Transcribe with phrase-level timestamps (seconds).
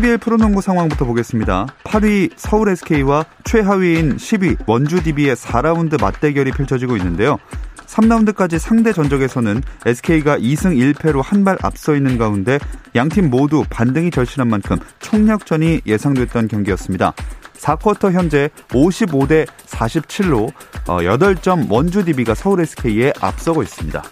[0.00, 1.66] KBL 프로농구 상황부터 보겠습니다.
[1.84, 7.38] 8위 서울 SK와 최하위인 10위 원주 DB의 4라운드 맞대결이 펼쳐지고 있는데요.
[7.84, 12.58] 3라운드까지 상대 전적에서는 SK가 2승 1패로 한 발 앞서 있는 가운데
[12.94, 17.12] 양팀 모두 반등이 절실한 만큼 총력전이 예상됐던 경기였습니다.
[17.58, 20.50] 4쿼터 현재 55대 47로
[20.86, 24.02] 8점 원주 DB가 서울 SK에 앞서고 있습니다.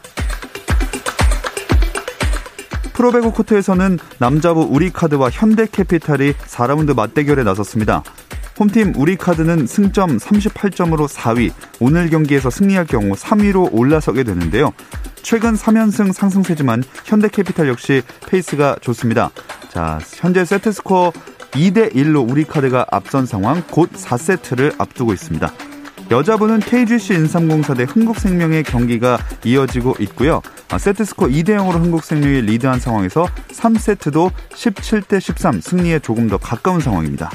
[2.98, 8.02] 프로배구 코트에서는 남자부 우리카드와 현대캐피탈이 4라운드 맞대결에 나섰습니다.
[8.58, 14.72] 홈팀 우리카드는 승점 38점으로 4위, 오늘 경기에서 승리할 경우 3위로 올라서게 되는데요.
[15.22, 19.30] 최근 3연승 상승세지만 현대캐피탈 역시 페이스가 좋습니다.
[19.68, 21.12] 자, 현재 세트 스코어
[21.52, 25.52] 2대 1로 우리카드가 앞선 상황 곧 4세트를 앞두고 있습니다.
[26.10, 30.40] 여자부는 KGC 인삼공사 대 흥국생명의 경기가 이어지고 있고요.
[30.70, 37.30] 아, 세트스코어 2대 0으로 흥국생명이 리드한 상황에서 3세트도 17대 13 승리에 조금 더 가까운 상황입니다.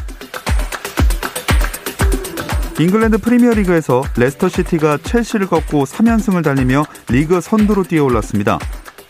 [2.79, 8.57] 잉글랜드 프리미어리그에서 레스터시티가 첼시를 꺾고 3연승을 달리며 리그 선두로 뛰어올랐습니다.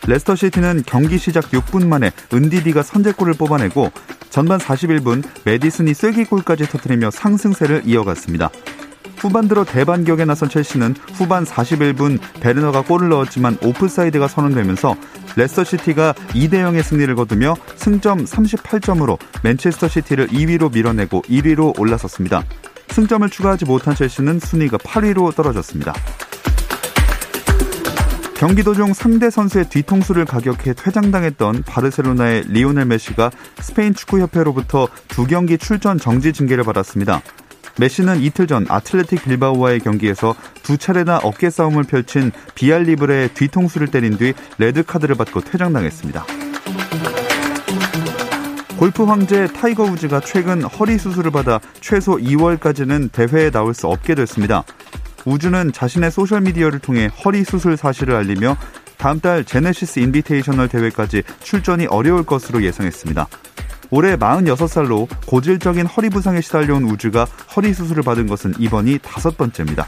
[0.06, 3.90] 레스터시티는 경기 시작 6분 만에 은디디가 선제골을 뽑아내고
[4.28, 8.50] 전반 41분 매디슨이 쐐기골까지 터뜨리며 상승세를 이어갔습니다.
[9.24, 14.94] 후반 들어 대반격에 나선 첼시는 후반 41분 베르너가 골을 넣었지만 오프사이드가 선언되면서
[15.36, 22.44] 레스터시티가 2대 0의 승리를 거두며 승점 38점으로 맨체스터 시티를 2위로 밀어내고 1위로 올라섰습니다.
[22.88, 25.94] 승점을 추가하지 못한 첼시는 순위가 8위로 떨어졌습니다.
[28.36, 33.30] 경기 도중 상대 선수의 뒤통수를 가격해 퇴장당했던 바르셀로나의 리오넬 메시가
[33.60, 37.22] 스페인 축구협회로부터 두 경기 출전 정지 징계를 받았습니다.
[37.78, 44.32] 메시는 이틀 전 아틀레틱 빌바오와의 경기에서 두 차례나 어깨 싸움을 펼친 비야리브레의 뒤통수를 때린 뒤
[44.58, 46.24] 레드카드를 받고 퇴장당했습니다.
[48.78, 54.64] 골프 황제 타이거 우즈가 최근 허리 수술을 받아 최소 2월까지는 대회에 나올 수 없게 됐습니다.
[55.24, 58.56] 우즈는 자신의 소셜미디어를 통해 허리 수술 사실을 알리며
[58.98, 63.26] 다음 달 제네시스 인비테이셔널 대회까지 출전이 어려울 것으로 예상했습니다.
[63.90, 67.24] 올해 46살로 고질적인 허리 부상에 시달려온 우즈가
[67.56, 69.86] 허리 수술을 받은 것은 이번이 다섯 번째입니다.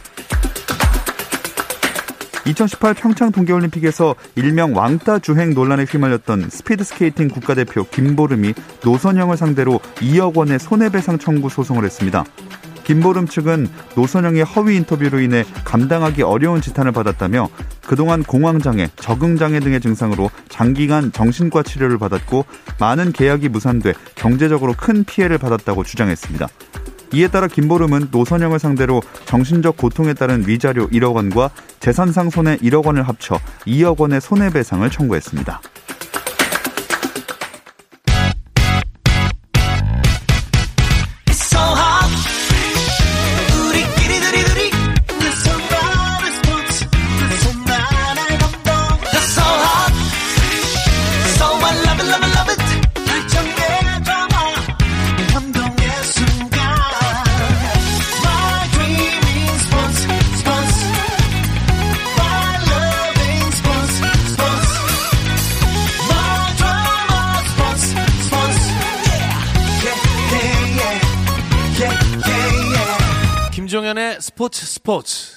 [2.47, 10.61] 2018 평창 동계올림픽에서 일명 왕따 주행 논란에 휘말렸던 스피드스케이팅 국가대표 김보름이 노선영을 상대로 2억 원의
[10.61, 12.25] 손해배상 청구 소송을 했습니다.
[12.87, 13.67] 김보름 측은
[13.97, 17.49] 노선영의 허위 인터뷰로 인해 감당하기 어려운 지탄을 받았다며
[17.85, 22.45] 그동안 공황장애, 적응장애 등의 증상으로 장기간 정신과 치료를 받았고
[22.79, 26.47] 많은 계약이 무산돼 경제적으로 큰 피해를 받았다고 주장했습니다.
[27.13, 33.03] 이에 따라 김보름은 노선영을 상대로 정신적 고통에 따른 위자료 1억 원과 재산상 손해 1억 원을
[33.03, 35.61] 합쳐 2억 원의 손해배상을 청구했습니다.
[74.87, 75.36] 스포츠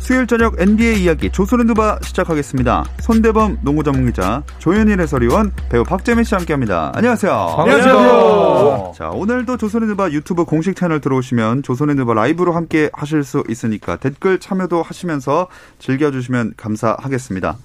[0.00, 2.84] 수요일 저녁 NBA 이야기 조선랜드바 시작하겠습니다.
[3.00, 6.90] 손대범 농구 전문기자 조현일 해설위원 배우 박재민 씨 함께합니다.
[6.94, 7.32] 안녕하세요.
[7.32, 8.94] 안녕하세요.
[8.96, 14.82] 자 오늘도 조선랜드바 유튜브 공식 채널 들어오시면 조선랜드바 라이브로 함께 하실 수 있으니까 댓글 참여도
[14.82, 15.48] 하시면서
[15.78, 17.58] 즐겨주시면 감사하겠습니다.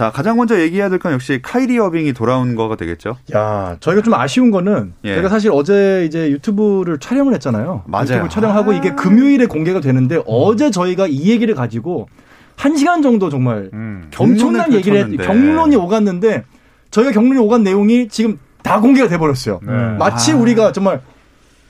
[0.00, 3.18] 자, 가장 먼저 얘기해야 될 건 역시 카이리 어빙이 돌아온 거가 되겠죠.
[3.34, 5.16] 야, 저희가 좀 아쉬운 거는 예.
[5.16, 7.82] 제가 사실 어제 이제 유튜브를 촬영을 했잖아요.
[7.86, 8.04] 맞아요.
[8.24, 12.08] 유튜브 촬영하고 이게 금요일에 공개가 되는데 어제 저희가 이 얘기를 가지고
[12.56, 15.16] 한 시간 정도 정말 음, 엄청난 얘기를 했.
[15.18, 16.44] 경론이 오갔는데
[16.90, 19.60] 저희가 경륜이 오간 내용이 지금 다 공개가 돼버렸어요.
[19.62, 19.72] 네.
[19.98, 20.36] 마치 아.
[20.36, 21.02] 우리가 정말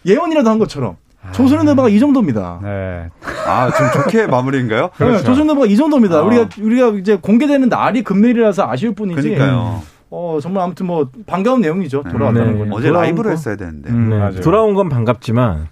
[0.07, 0.97] 예언이라도 한 것처럼.
[1.33, 2.61] 조선의 너바가 이 정도입니다.
[2.63, 3.09] 네.
[3.47, 4.91] 아, 좀 좋게 마무리인가요?
[4.99, 5.25] 네, 그렇죠.
[5.25, 6.19] 조선의 너바가 이 정도입니다.
[6.19, 6.23] 아.
[6.23, 9.21] 우리가 우리가 이제 공개되는 날이 금요일이라서 아쉬울 뿐이지.
[9.23, 9.83] 그러니까요.
[10.13, 12.03] 어 정말 아무튼 뭐 반가운 내용이죠.
[12.05, 12.59] 돌아왔다는 네.
[12.59, 12.73] 건.
[12.73, 13.31] 어제 라이브로 거?
[13.31, 13.91] 했어야 되는데.
[13.91, 14.11] 음.
[14.35, 14.41] 네.
[14.41, 15.69] 돌아온 건 반갑지만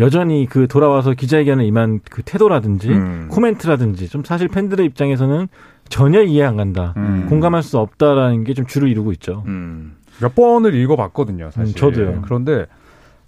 [0.00, 3.28] 여전히 그 돌아와서 기자회견에 임한 그 태도라든지 음.
[3.30, 5.48] 코멘트라든지 좀 사실 팬들의 입장에서는
[5.88, 6.94] 전혀 이해 안 간다.
[6.96, 7.26] 음.
[7.28, 9.44] 공감할 수 없다라는 게 좀 주를 이루고 있죠.
[9.46, 9.96] 음.
[10.20, 11.74] 몇 번을 읽어봤거든요, 사실.
[11.74, 12.22] 음, 저도요.
[12.24, 12.66] 그런데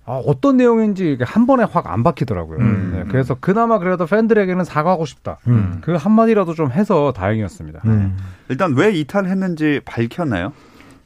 [0.04, 2.58] 아, 어떤 내용인지 이게 한 번에 확 안 박히더라고요.
[2.58, 2.92] 음.
[2.94, 5.38] 네, 그래서 그나마 그래도 팬들에게는 사과하고 싶다.
[5.46, 5.78] 음.
[5.80, 7.80] 그 한마디라도 좀 해서 다행이었습니다.
[7.84, 8.16] 음.
[8.48, 10.52] 일단 왜 이탈했는지 밝혔나요?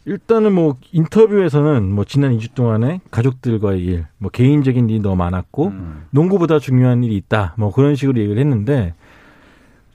[0.06, 6.04] 일단은 뭐 인터뷰에서는 뭐 지난 2주 동안에 가족들과의 일, 뭐 개인적인 일이 너무 많았고 음.
[6.10, 7.54] 농구보다 중요한 일이 있다.
[7.58, 8.94] 뭐 그런 식으로 얘기를 했는데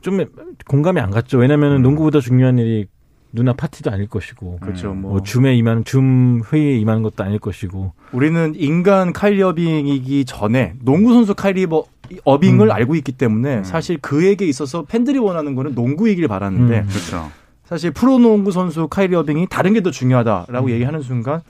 [0.01, 0.25] 좀
[0.67, 1.37] 공감이 안 갔죠.
[1.37, 2.87] 왜냐면은 농구보다 중요한 일이
[3.33, 4.93] 누나 파티도 아닐 것이고 그렇죠.
[4.93, 10.73] 뭐, 뭐 줌에 임하는 줌 회의에 임하는 것도 아닐 것이고 우리는 인간 카이리 어빙이기 전에
[10.83, 11.85] 농구 선수 카이리 버-
[12.25, 12.71] 어빙을 음.
[12.71, 16.87] 알고 있기 때문에 사실 그에게 있어서 팬들이 원하는 거는 농구이길 바라는데 음.
[16.87, 17.31] 그렇죠.
[17.63, 20.71] 사실 프로농구 선수 카이리 어빙이 다른 게 더 중요하다라고 음.
[20.71, 21.41] 얘기하는 순간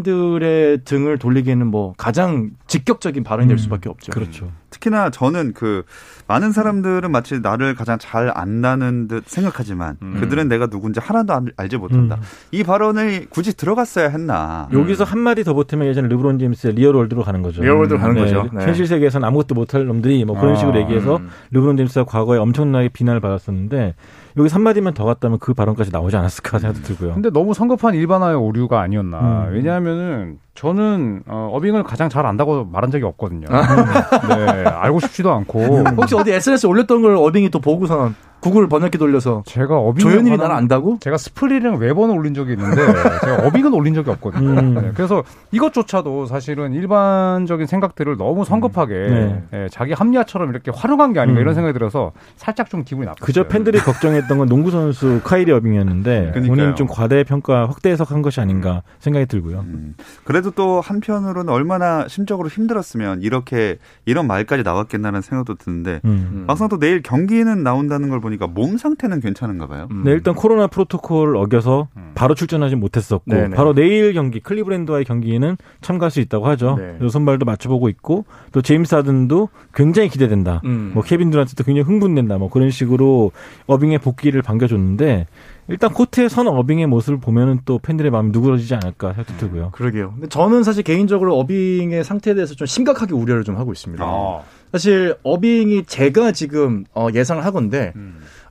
[0.00, 3.58] 팬들의 등을 돌리기에는 뭐 가장 직격적인 발언이 될 음.
[3.58, 4.12] 수밖에 없죠.
[4.12, 4.50] 그렇죠.
[4.70, 5.82] 특히나 저는 그
[6.28, 10.16] 많은 사람들은 마치 나를 가장 잘 안다는 듯 생각하지만 음.
[10.20, 12.16] 그들은 내가 누군지 하나도 알- 알지 못한다.
[12.16, 12.22] 음.
[12.52, 14.68] 이 발언이 굳이 들어갔어야 했나?
[14.72, 17.62] 여기서 한 마디 더 보태면 예전에 르브론 제임스의 real world로 가는 거죠.
[17.62, 18.48] real world로 가는 네, 거죠.
[18.56, 18.64] 네.
[18.64, 21.28] 현실 세계에서는 아무것도 못할 놈들이 뭐 그런 아, 식으로 얘기해서 음.
[21.50, 23.94] 르브론 제임스가 과거에 엄청나게 비난을 받았었는데
[24.36, 27.14] 여기서 한 마디만 더 갔다면 그 발언까지 나오지 않았을까 생각도 들고요.
[27.14, 29.48] 근데 너무 성급한 일반화의 오류가 아니었나.
[29.48, 29.54] 음.
[29.54, 33.46] 왜냐하면은 저는 어, 어빙을 가장 잘 안다고 말한 적이 없거든요.
[33.48, 35.84] 네, 알고 싶지도 않고.
[35.96, 40.36] 혹시 어디 SNS 에 올렸던 걸 어빙이 또 보고선 구글 번역기 돌려서 제가 어빙 조현일이
[40.36, 40.98] 나를 안다고?
[41.00, 42.86] 제가 스프리랑 외번을 올린 적이 있는데
[43.20, 44.60] 제가 어빙은 올린 적이 없거든요.
[44.60, 44.74] 음.
[44.74, 45.22] 네, 그래서
[45.52, 49.42] 이것조차도 사실은 일반적인 생각들을 너무 성급하게 네.
[49.52, 51.42] 예, 자기 합리화처럼 이렇게 활용한 게 아닌가 음.
[51.42, 53.26] 이런 생각이 들어서 살짝 좀 기분이 나빴어요.
[53.26, 56.32] 그저 팬들이 걱정했던 건 농구 선수 카이리 어빙이었는데.
[56.46, 59.60] 본인이 좀 과대 평가, 확대 해석한 것이 아닌가 생각이 들고요.
[59.60, 66.44] 음, 그래도 또 한편으로는 얼마나 심적으로 힘들었으면 이렇게 이런 말까지 나왔겠나는 생각도 드는데 음.
[66.46, 69.88] 막상 또 내일 경기는 나온다는 걸 보니까 몸 상태는 괜찮은가 봐요.
[69.90, 70.02] 음.
[70.04, 72.12] 네, 일단 코로나 프로토콜 어겨서 음.
[72.14, 73.56] 바로 출전하지 못했었고 네네.
[73.56, 76.76] 바로 내일 경기 클리브랜드와의 경기는 참가할 수 있다고 하죠.
[76.78, 76.94] 네.
[76.98, 80.60] 그래서 선발도 맞춰보고 있고 또 제임스 하든도 굉장히 기대된다.
[80.64, 80.92] 음.
[80.94, 82.38] 뭐 케빈 드란트도 굉장히 흥분된다.
[82.38, 83.32] 뭐 그런 식으로
[83.66, 85.26] 어빙의 복귀를 반겨줬는데
[85.70, 89.70] 일단 코트에 선 어빙의 모습을 보면은 또 팬들의 마음이 누그러지지 않을까 생각도 들고요.
[89.72, 90.12] 그러게요.
[90.12, 94.02] 근데 저는 사실 개인적으로 어빙의 상태에 대해서 좀 심각하게 우려를 좀 하고 있습니다.
[94.04, 94.42] 아.
[94.72, 97.92] 사실 어빙이 제가 지금 어, 예상을 하건데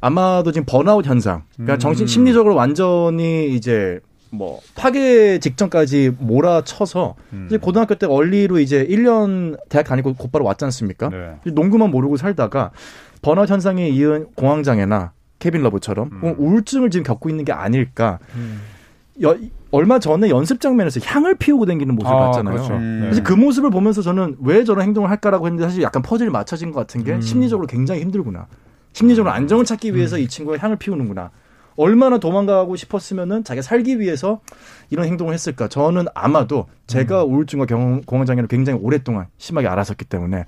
[0.02, 1.80] 아마도 지금 번아웃 현상, 그러니까 음.
[1.80, 4.00] 정신 심리적으로 완전히 이제
[4.32, 7.46] 뭐 파괴 직전까지 몰아쳐서 음.
[7.48, 11.10] 이제 고등학교 때 early로 이제 1년 대학 다니고 곧바로 왔지 않습니까?
[11.10, 11.52] 네.
[11.52, 12.72] 농구만 모르고 살다가
[13.22, 16.36] 번아웃 현상에 이은 공황장애나 케빈 러브처럼 음.
[16.38, 18.20] 우울증을 지금 겪고 있는 게 아닐까.
[19.24, 19.38] 여-
[19.72, 22.56] 얼마 전에 연습 장면에서 향을 피우고 다니는 모습을 아, 봤잖아요.
[22.56, 22.74] 그렇죠.
[22.76, 23.04] 음.
[23.10, 26.80] 사실 그 모습을 보면서 저는 왜 저런 행동을 할까라고 했는데 사실 약간 퍼즐이 맞춰진 것
[26.80, 27.22] 같은 게 음.
[27.22, 28.48] 심리적으로 굉장히 힘들구나.
[28.94, 31.30] 심리적으로 안정을 찾기 위해서 이 친구가 향을 피우는구나.
[31.76, 34.42] 얼마나 도망가고 싶었으면은 자기가 살기 위해서
[34.90, 35.68] 이런 행동을 했을까.
[35.70, 40.46] 저는 아마도 제가 우울증과 경- 공황장애를 굉장히 오랫동안 심하게 알았었기 때문에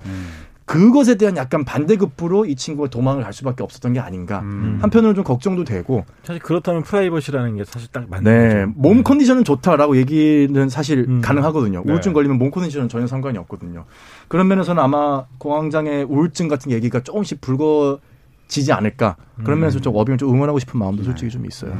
[0.64, 4.40] 그것에 대한 약간 반대급부로 이 친구가 도망을 갈 수밖에 없었던 게 아닌가.
[4.40, 4.78] 음.
[4.80, 8.72] 한편으로는 좀 걱정도 되고 사실 그렇다면 프라이버시라는 게 사실 딱 맞는 네, 거죠.
[8.76, 11.20] 몸 컨디션은 좋다라고 얘기는 사실 음.
[11.20, 11.82] 가능하거든요.
[11.84, 11.92] 네.
[11.92, 13.84] 우울증 걸리면 몸 컨디션은 전혀 상관이 없거든요.
[14.28, 19.16] 그런 면에서는 아마 공황장애 우울증 같은 얘기가 조금씩 불거지지 않을까.
[19.44, 21.76] 그런 면에서 좀 어빙을 좀 응원하고 싶은 마음도 솔직히 좀 있어요.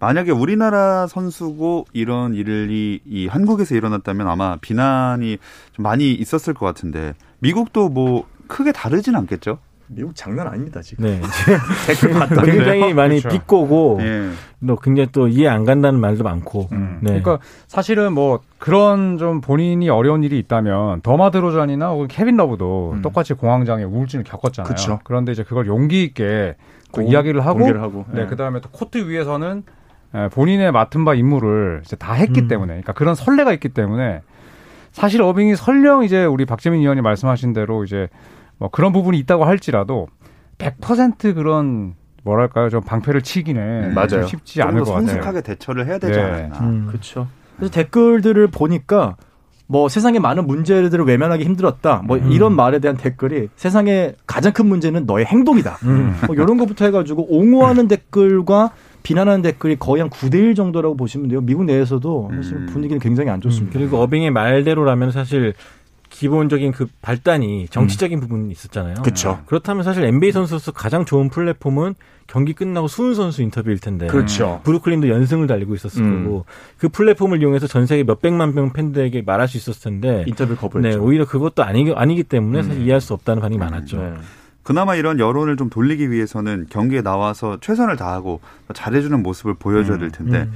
[0.00, 5.38] 만약에 우리나라 선수고 이런 일이 이 한국에서 일어났다면 아마 비난이
[5.72, 7.14] 좀 많이 있었을 것 같은데
[7.48, 9.58] 미국도 뭐 크게 다르진 않겠죠?
[9.86, 11.04] 미국 장난 아닙니다 지금.
[11.04, 11.20] 네.
[11.86, 12.42] 댓글.
[12.42, 13.28] 굉장히 많이 그렇죠.
[13.28, 14.30] 비꼬고 예.
[14.66, 16.68] 또 굉장히 또 이해 안 간다는 말도 많고.
[16.72, 16.98] 음.
[17.02, 17.20] 네.
[17.20, 23.02] 그러니까 사실은 뭐 그런 좀 본인이 어려운 일이 있다면 더마 드로잔이나 혹은 케빈 러브도 음.
[23.02, 24.68] 똑같이 공황장애 우울증을 겪었잖아요.
[24.68, 25.00] 그쵸.
[25.04, 26.56] 그런데 이제 그걸 용기 있게
[26.90, 28.06] 그 공- 이야기를 하고, 공개를 하고.
[28.10, 28.26] 네, 예.
[28.26, 29.64] 그다음에 또 코트 위에서는
[30.14, 32.48] 에, 본인의 맡은 바 임무를 이제 다 했기 음.
[32.48, 34.22] 때문에, 그러니까 그런 선례가 있기 때문에
[34.94, 38.08] 사실 어빙이 설령 이제 우리 박재민 위원이 말씀하신 대로 이제
[38.58, 40.06] 뭐 그런 부분이 있다고 할지라도
[40.58, 44.08] 100% 그런 뭐랄까요, 좀 방패를 치기는 음, 맞아요.
[44.08, 45.08] 좀 쉽지 좀 않을 더것 같아요.
[45.08, 46.24] 성숙하게 대처를 해야 되지 네.
[46.24, 46.58] 않았나.
[46.60, 46.86] 음.
[46.86, 47.26] 그렇죠.
[47.56, 49.16] 그래서 댓글들을 보니까
[49.66, 52.02] 뭐 세상에 많은 문제들을 외면하기 힘들었다.
[52.06, 52.30] 뭐 음.
[52.30, 55.78] 이런 말에 대한 댓글이 세상에 가장 큰 문제는 너의 행동이다.
[55.82, 56.14] 음.
[56.28, 58.70] 뭐 이런 것부터 해가지고 옹호하는 댓글과
[59.04, 61.40] 비난하는 댓글이 거의 한 9대1 정도라고 보시면 돼요.
[61.42, 62.66] 미국 내에서도 사실 음.
[62.66, 63.78] 분위기는 굉장히 안 좋습니다.
[63.78, 65.52] 그리고 어빙의 말대로라면 사실
[66.08, 69.02] 기본적인 그 발단이 정치적인 부분이 있었잖아요.
[69.02, 69.40] 그쵸.
[69.46, 71.94] 그렇다면 사실 NBA 선수로서 가장 좋은 플랫폼은
[72.26, 74.06] 경기 끝나고 수훈 선수 인터뷰일 텐데.
[74.06, 74.60] 그렇죠.
[74.64, 76.24] 브루클린도 연승을 달리고 있었을 음.
[76.24, 76.46] 거고
[76.78, 80.24] 그 플랫폼을 이용해서 전 세계 몇백만 명 팬들에게 말할 수 있었을 텐데.
[80.26, 80.88] 인터뷰 거부했죠.
[80.88, 82.84] 네, 오히려 그것도 아니기, 아니기 때문에 사실 음.
[82.86, 83.96] 이해할 수 없다는 반응이 많았죠.
[83.98, 84.14] 네.
[84.64, 88.40] 그나마 이런 여론을 좀 돌리기 위해서는 경기에 나와서 최선을 다하고
[88.74, 90.48] 잘해주는 모습을 보여줘야 될 텐데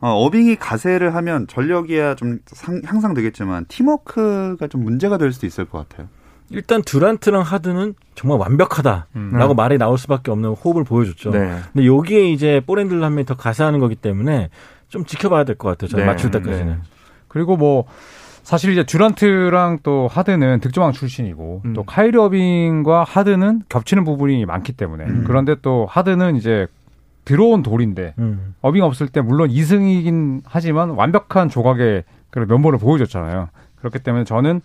[0.00, 5.64] 어, 어빙이 가세를 하면 전력이야 좀 상, 향상 되겠지만 팀워크가 좀 문제가 될 수도 있을
[5.64, 6.08] 것 같아요.
[6.50, 9.56] 일단 듀란트랑 하드는 정말 완벽하다라고 음.
[9.56, 11.30] 말이 나올 수밖에 없는 호흡을 보여줬죠.
[11.30, 11.56] 네.
[11.72, 14.50] 근데 여기에 이제 볼핸들 한 명이 더 가세하는 거기 때문에
[14.88, 15.88] 좀 지켜봐야 될 것 같아요.
[15.88, 16.10] 저는 네.
[16.10, 16.66] 맞출 때까지는.
[16.66, 16.78] 네.
[17.28, 17.86] 그리고 뭐
[18.42, 21.72] 사실 이제 듀란트랑 또 하드는 득점왕 출신이고 음.
[21.74, 25.24] 또 카이리 어빙과 하드는 겹치는 부분이 많기 때문에 음.
[25.26, 26.66] 그런데 또 하드는 이제
[27.24, 28.54] 들어온 돌인데 음.
[28.60, 33.48] 어빙 없을 때 물론 2승이긴 하지만 완벽한 조각의 그런 면모를 보여줬잖아요.
[33.76, 34.60] 그렇기 때문에 저는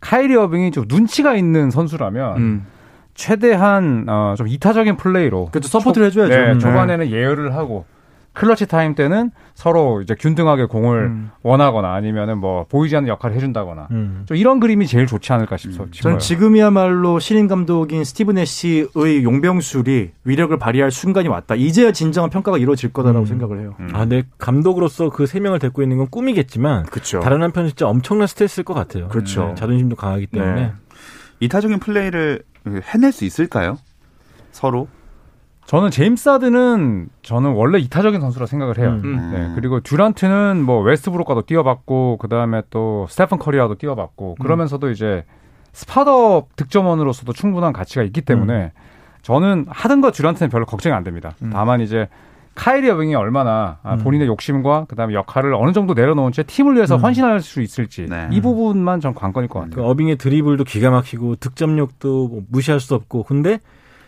[0.00, 2.66] 카이리 어빙이 좀 눈치가 있는 선수라면 음.
[3.14, 5.68] 최대한 어, 좀 이타적인 플레이로 그렇죠.
[5.68, 6.34] 서포트를 해줘야죠.
[6.34, 6.58] 네, 음.
[6.58, 7.84] 초반에는 예열을 하고
[8.32, 11.30] clutch time 때는 서로 이제 균등하게 공을 음.
[11.42, 14.22] 원하거나 아니면은 뭐 보이지 않는 역할을 해준다거나 음.
[14.26, 15.84] 좀 이런 그림이 제일 좋지 않을까 싶어.
[15.84, 15.90] 음.
[15.90, 21.54] 저는 지금이야말로 신인 감독인 스티브 내쉬의 용병술이 위력을 발휘할 순간이 왔다.
[21.56, 23.26] 이제야 진정한 평가가 이루어질 거다라고 음.
[23.26, 23.74] 생각을 해요.
[23.80, 23.88] 음.
[23.94, 24.22] 아, 네.
[24.38, 27.20] 감독으로서 그 세 명을 데리고 있는 건 꿈이겠지만 그렇죠.
[27.20, 29.08] 다른 한편 진짜 엄청난 스트레스일 것 같아요.
[29.08, 29.48] 그렇죠.
[29.48, 30.54] 네, 자존심도 강하기 때문에.
[30.54, 30.72] 네.
[31.40, 32.42] 이타적인 플레이를
[32.82, 33.78] 해낼 수 있을까요?
[34.50, 34.88] 서로?
[35.70, 38.88] 저는 제임스 하든은 저는 원래 이타적인 선수라 생각을 해요.
[38.88, 39.02] 음.
[39.04, 39.30] 음.
[39.32, 45.24] 네, 그리고 듀란트는 뭐 웨스트브룩과도 뛰어봤고 그 다음에 또 스테픈 커리와도 뛰어봤고 그러면서도 이제
[45.72, 48.72] 스파더 득점원으로서도 충분한 가치가 있기 때문에
[49.22, 51.36] 저는 하든과 듀란트는 별로 걱정이 안 됩니다.
[51.40, 51.50] 음.
[51.52, 52.08] 다만 이제
[52.56, 57.00] 카이리 어빙이 얼마나 아, 본인의 욕심과 그다음에 역할을 어느 정도 내려놓은 채 팀을 위해서 음.
[57.00, 58.26] 헌신할 수 있을지 네.
[58.32, 59.86] 이 부분만 전 관건일 것그 같아요.
[59.86, 63.60] 어빙의 드리블도 기가 막히고 득점력도 뭐 무시할 수 없고 근데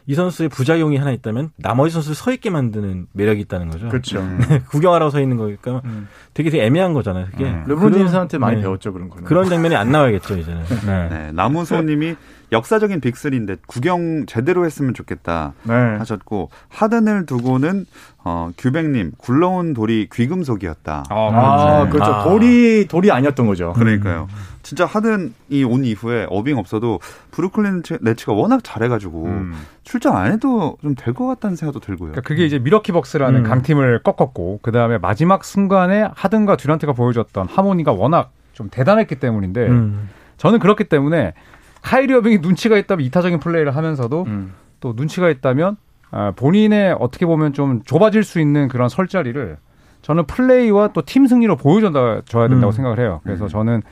[0.06, 3.88] 이 선수의 부작용이 하나 있다면 나머지 선수를 서 있게 만드는 매력이 있다는 거죠.
[3.88, 4.23] 그렇죠.
[4.71, 6.09] 구경하라고 서 있는 거니까 음.
[6.35, 7.26] 되게 되게 애매한 거잖아요.
[7.30, 7.64] 그게 음.
[7.66, 8.62] 르브론 제임스한테 많이 네.
[8.62, 9.25] 배웠죠 그런 거는.
[9.25, 10.62] 그런 장면이 안 나와야겠죠 이제는.
[10.87, 11.09] 네.
[11.09, 12.16] 네, 나무소님이
[12.50, 15.73] 역사적인 빅3인데 구경 제대로 했으면 좋겠다 네.
[15.75, 17.87] 하셨고 하든을 두고는
[18.25, 21.04] 어, 규백님 굴러온 돌이 귀금속이었다.
[21.09, 21.90] 아, 그렇죠.
[21.90, 22.12] 그렇죠.
[22.12, 22.25] 아.
[22.25, 23.73] 돌이 돌이 아니었던 거죠.
[23.73, 24.28] 그러니까요.
[24.62, 27.00] 진짜 하든이 온 이후에 어빙 없어도
[27.33, 29.52] 브루클린 네츠가 워낙 잘해가지고 음.
[29.83, 32.12] 출전 안 해도 좀 될 것 같다는 생각도 들고요.
[32.12, 33.45] 그러니까 그게 이제 미러키 벅스라는 음.
[33.45, 40.09] 강팀을 꺾었고 그 다음에 마지막 순간에 하든과 듀란트가 보여줬던 하모니가 워낙 좀 대단했기 때문인데 음.
[40.37, 41.35] 저는 그렇기 때문에
[41.83, 44.52] 카이리 어빙이 눈치가 있다면 이타적인 플레이를 하면서도 음.
[44.81, 45.76] 또 눈치가 있다면
[46.12, 49.57] 아, 본인의 어떻게 보면 좀 좁아질 수 있는 그런 설 자리를
[50.02, 52.73] 저는 플레이와 또 팀 승리로 보여줘야 줘야 된다고 음.
[52.73, 53.21] 생각을 해요.
[53.25, 53.49] 그래서 음.
[53.49, 53.83] 저는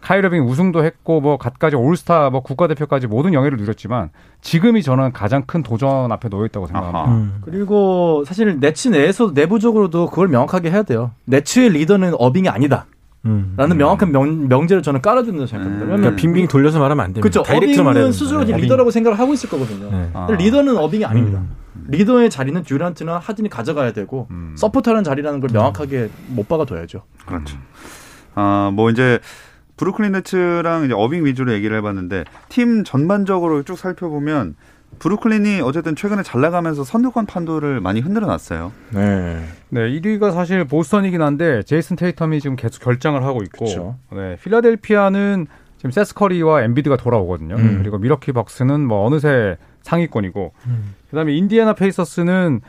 [0.00, 4.10] 카이리 어빙이 우승도 했고 뭐 갖가지 올스타 뭐 국가대표까지 모든 영예를 누렸지만
[4.40, 7.04] 지금이 저는 가장 큰 도전 앞에 놓여 있다고 생각합니다.
[7.10, 7.38] 음.
[7.42, 11.10] 그리고 사실 네츠 내에서 내부적으로도 그걸 명확하게 해야 돼요.
[11.24, 12.86] 네츠의 리더는 어빙이 아니다.
[13.24, 13.54] 음.
[13.56, 15.84] 라는 명확한 명, 명제를 저는 깔아준다고 생각합니다.
[15.84, 15.88] 음.
[15.88, 17.28] 그러니까 빙빙 돌려서 말하면 안 됩니다.
[17.28, 17.40] 그렇죠.
[17.40, 18.12] 어빙은.
[18.12, 18.56] 스스로 어빙.
[18.56, 19.90] 리더라고 생각을 하고 있을 거거든요.
[19.90, 20.10] 네.
[20.14, 20.28] 아.
[20.30, 21.40] 리더는 어빙이 아닙니다.
[21.40, 21.86] 음.
[21.88, 24.54] 리더의 자리는 듀란트나 하든이 가져가야 되고 음.
[24.56, 27.02] 서포터라는 자리라는 걸 명확하게 못 박아둬야죠.
[27.26, 27.58] 그렇죠.
[28.34, 29.18] 아, 뭐 이제
[29.76, 34.54] 브루클린 네츠랑 이제 어빙 위주로 얘기를 해봤는데 팀 전반적으로 쭉 살펴보면
[34.98, 38.72] 브루클린이 어쨌든 최근에 잘 나가면서 선두권 판도를 많이 흔들어 놨어요.
[38.90, 39.44] 네.
[39.68, 43.96] 네, 1위가 사실 보스턴이긴 한데 제이슨 테이텀이 지금 계속 결장을 하고 있고, 그쵸.
[44.12, 47.56] 네, 필라델피아는 지금 세스 커리와 엠비드가 돌아오거든요.
[47.56, 47.78] 음.
[47.82, 50.94] 그리고 밀워키 벅스는 뭐 어느새 상위권이고, 음.
[51.10, 52.62] 그다음에 인디애나 페이서스는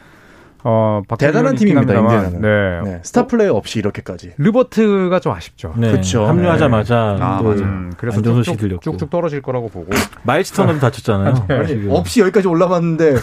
[0.64, 2.42] 어 대단한 팀입니다, 인디애나는.
[2.42, 3.00] 네, 네.
[3.04, 4.34] 스타 플레이어 없이 이렇게까지.
[4.38, 5.74] 르버트가 좀 아쉽죠.
[5.78, 5.92] 네.
[5.92, 6.26] 그쵸.
[6.26, 7.62] 합류하자마자 아, 또 맞아요.
[7.62, 8.82] 음, 그래서 쭉쭉, 들렸고.
[8.82, 9.88] 쭉쭉 떨어질 거라고 보고.
[10.24, 11.46] 마일스 터너도 다쳤잖아요.
[11.50, 11.92] 아니, 지금.
[11.92, 13.16] 없이 여기까지 올라갔는데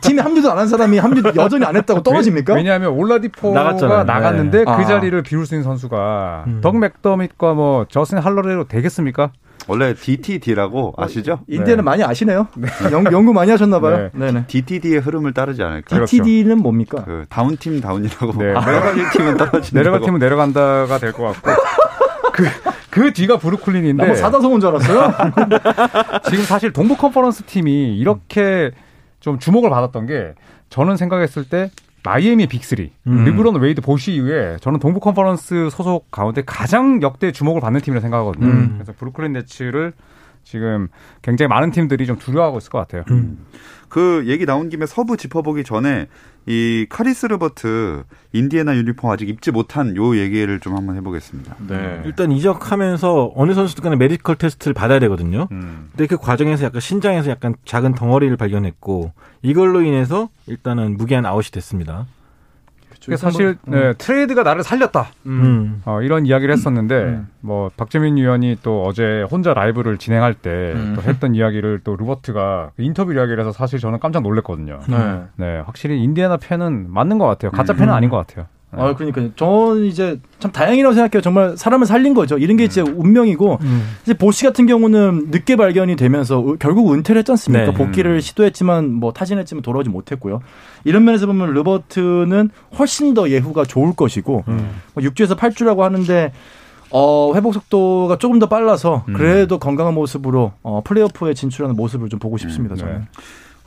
[0.00, 2.54] 팀에 합류도 안 한 사람이 합류 여전히 안 했다고 떨어집니까?
[2.54, 4.04] 왜, 냐하면 올라디포가 나갔잖아요.
[4.04, 4.64] 나갔는데 네.
[4.64, 4.84] 그 아.
[4.84, 6.60] 자리를 비울 수 있는 선수가 음.
[6.60, 9.32] 덕 맥더밋과 뭐 저슨 할러레로 되겠습니까?
[9.68, 11.40] 원래 DTD라고 아시죠?
[11.48, 12.48] 인디애는 많이 아시네요.
[12.90, 14.10] 연, 연구 많이 하셨나봐요.
[14.12, 14.32] 네.
[14.32, 15.94] 네 DTD의 흐름을 따르지 않을까?
[15.96, 16.10] 그렇죠.
[16.10, 17.04] TTD는 뭡니까?
[17.04, 18.46] 그 다운팀 다운이라고 네.
[18.52, 19.72] 내려가는 팀은 떨어진다고.
[19.78, 21.50] 내려갈 팀은 내려간다가 될 것 같고
[22.32, 22.44] 그,
[22.90, 25.12] 그 뒤가 브루클린인데 나뭐 사다성은 줄 알았어요?
[26.28, 28.70] 지금 사실 동부 컨퍼런스 팀이 이렇게
[29.20, 30.32] 좀 주목을 받았던 게
[30.70, 31.70] 저는 생각했을 때
[32.04, 33.24] 마이애미 빅3 음.
[33.24, 38.46] 르브론 웨이드 보시 이후에 저는 동부 컨퍼런스 소속 가운데 가장 역대 주목을 받는 팀이라 생각하거든요.
[38.46, 38.70] 음.
[38.74, 39.92] 그래서 브루클린 네츠를
[40.44, 40.88] 지금
[41.22, 43.04] 굉장히 많은 팀들이 좀 두려워하고 있을 것 같아요.
[43.88, 46.08] 그 얘기 나온 김에 서부 짚어보기 전에
[46.46, 51.56] 이 카리스 르버트 인디애나 유니폼 아직 입지 못한 요 얘기를 좀 한번 해보겠습니다.
[51.68, 52.02] 네.
[52.04, 55.46] 일단 이적하면서 어느 선수든 간에 메디컬 테스트를 받아야 되거든요.
[55.52, 55.90] 음.
[55.92, 62.06] 근데 그 과정에서 약간 신장에서 약간 작은 덩어리를 발견했고 이걸로 인해서 일단은 무기한 아웃이 됐습니다.
[63.04, 65.08] 그게 사실 네, 트레이드가 나를 살렸다.
[65.26, 65.82] 음.
[65.84, 67.28] 어, 이런 이야기를 했었는데 음.
[67.40, 70.94] 뭐 박재민 위원이 또 어제 혼자 라이브를 진행할 때 음.
[70.96, 74.80] 또 했던 이야기를 또 르버트가 인터뷰 이야기를 해서 사실 저는 깜짝 놀랐거든요.
[74.88, 75.22] 네.
[75.36, 77.50] 네, 확실히 인디애나 팬은 맞는 것 같아요.
[77.50, 78.46] 가짜 팬은 아닌 것 같아요.
[78.74, 78.82] 네.
[78.82, 79.30] 아, 그러니까요.
[79.36, 81.20] 저는 이제 참 다행이라고 생각해요.
[81.20, 82.38] 정말 사람을 살린 거죠.
[82.38, 83.58] 이런 게 진짜 운명이고,
[84.02, 87.66] 이제 보시 같은 경우는 늦게 발견이 되면서 우- 결국 은퇴를 했지 않습니까?
[87.72, 87.76] 네.
[87.76, 90.40] 복귀를 시도했지만 뭐 타진했지만 돌아오지 못했고요.
[90.84, 96.32] 이런 면에서 보면 르버트는 훨씬 더 예후가 좋을 것이고, 뭐 6주에서 8주라고 하는데,
[96.90, 102.36] 어, 회복 속도가 조금 더 빨라서 그래도 건강한 모습으로 어, 플레이오프에 진출하는 모습을 좀 보고
[102.36, 102.74] 싶습니다.
[102.76, 102.92] 저는.
[103.00, 103.00] 네.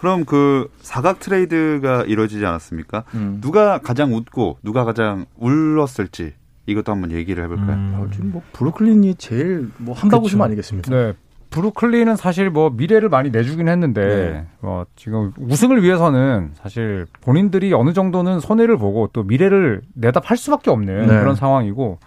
[0.05, 3.05] 그럼 그 사각 트레이드가 이루어지지 않았습니까?
[3.15, 3.39] 음.
[3.41, 6.33] 누가 가장 웃고 누가 가장 울었을지
[6.67, 7.71] 이것도 한번 얘기를 해볼까요?
[7.71, 7.93] 음.
[7.95, 10.91] 어, 지금 뭐 브루클린이 제일 뭐 한바구음 아니겠습니까?
[10.91, 11.13] 네.
[11.49, 14.45] 브루클린은 사실 뭐 미래를 많이 내주긴 했는데 네.
[14.59, 20.69] 뭐 지금 우승을 위해서는 사실 본인들이 어느 정도는 손해를 보고 또 미래를 내다 팔 수밖에
[20.69, 21.19] 없는 네.
[21.19, 21.97] 그런 상황이고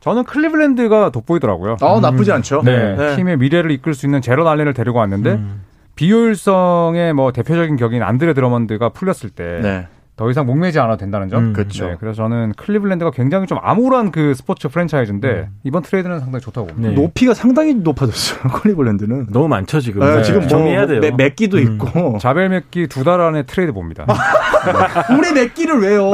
[0.00, 1.76] 저는 클리블랜드가 돋보이더라고요.
[1.82, 2.62] 어, 나쁘지 않죠.
[2.64, 3.14] 네, 네.
[3.14, 5.60] 팀의 미래를 이끌 수 있는 자렛 알렌을 데리고 왔는데 음.
[5.94, 9.86] 비효율성의 뭐 대표적인 격인 안드레 드러먼드가 풀렸을 때더 네.
[10.30, 11.44] 이상 목매지 않아도 된다는 점.
[11.44, 11.86] 음, 그렇죠.
[11.88, 15.46] 네, 그래서 저는 클리블랜드가 굉장히 좀 암울한 그 스포츠 프랜차이즈인데 음.
[15.64, 16.90] 이번 트레이드는 상당히 좋다고 봅니다.
[16.90, 16.94] 네.
[16.94, 18.40] 높이가 상당히 높아졌어요.
[18.50, 19.28] 클리블랜드는.
[19.30, 20.00] 너무 많죠 지금.
[20.00, 20.22] 네, 네.
[20.22, 21.00] 지금 뭐 정리해야 돼요.
[21.00, 21.62] 매, 맥기도 음.
[21.62, 22.18] 있고.
[22.22, 24.06] 자벨 맥기 두 달 안에 트레이드 봅니다.
[25.18, 26.10] 우리 맥기를 왜요?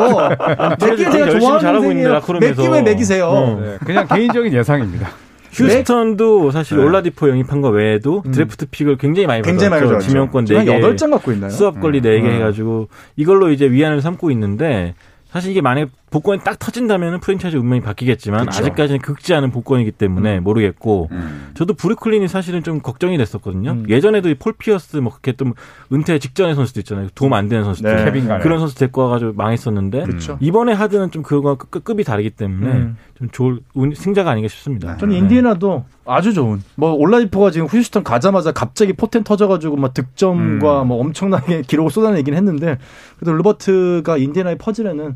[0.80, 2.20] 맥기를 제가 좋아하는 잘하고 있는데.
[2.40, 3.26] 맥기 왜 맥이세요?
[3.26, 3.60] 어.
[3.60, 5.08] 네, 그냥 개인적인 예상입니다.
[5.52, 6.84] 휴스턴도 사실 네.
[6.84, 8.30] 올라디포 영입한 거 외에도 음.
[8.32, 9.94] 드래프트 pick을 굉장히 많이 굉장히 많이 받았죠.
[9.94, 10.08] 가져왔죠.
[10.08, 10.70] 지명권 지금 4개.
[10.80, 11.50] 한 8장 갖고 있나요?
[11.50, 12.02] swap 권리 음.
[12.04, 12.30] 4개 음.
[12.32, 14.94] 해가지고 이걸로 이제 위안을 삼고 있는데
[15.30, 18.60] 사실 이게 만약에 복권이 딱 터진다면 프랜차이즈 운명이 바뀌겠지만 그쵸.
[18.60, 21.50] 아직까지는 긁지 않은 복권이기 때문에 모르겠고 음.
[21.54, 23.70] 저도 브루클린이 사실은 좀 걱정이 됐었거든요.
[23.70, 23.86] 음.
[23.88, 25.54] 예전에도 이 폴 피어스 뭐 그렇게 좀
[25.92, 27.08] 은퇴 직전의 선수도 있잖아요.
[27.14, 28.12] 도움 안 되는 선수들.
[28.12, 28.38] 네.
[28.40, 30.36] 그런 선수 데리고 와가지고 망했었는데 그렇죠.
[30.40, 32.96] 이번에 하드는 좀 그거와 급- 급이 다르기 때문에 음.
[33.16, 34.96] 좀 좋을 운- 승자가 아닌가 싶습니다.
[34.96, 36.60] 저는 인디애나도 아주 좋은.
[36.74, 40.88] 뭐 올라디포가 지금 휴스턴 가자마자 갑자기 포텐 터져가지고 막 득점과 음.
[40.88, 42.78] 뭐 엄청나게 기록을 쏟아내긴 했는데
[43.18, 45.14] 그래도 르버트가 인디애나의 퍼즐에는 뭐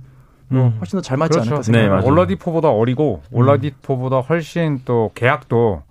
[0.60, 0.76] 음.
[0.78, 1.48] 훨씬 더 잘 맞지 그렇죠.
[1.50, 1.94] 않을까 네, 생각합니다.
[1.96, 2.12] 맞아요.
[2.12, 5.82] 올라디포보다 어리고 올라디포보다 훨씬 또 계약도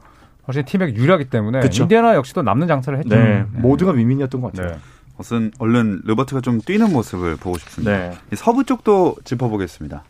[0.48, 1.84] 훨씬 팀에게 유리하기 때문에 그쵸.
[1.84, 3.16] 인디애나 역시도 남는 장사를 했죠.
[3.16, 4.74] 네, 모두가 win-win이었던 것 같아요.
[4.74, 4.80] 네.
[5.18, 7.92] 우선 얼른 르버트가 좀 뛰는 모습을 보고 싶습니다.
[7.98, 8.12] 네.
[8.32, 10.04] 이 서부 쪽도 짚어보겠습니다.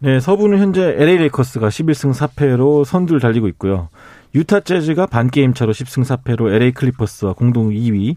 [0.00, 3.88] 네, 서부는 현재 LA 레이커스가 11승 4패로 선두를 달리고 있고요.
[4.34, 8.16] 유타 재즈가 반 게임 차로 10승 4패로 LA 클리퍼스와 공동 2위.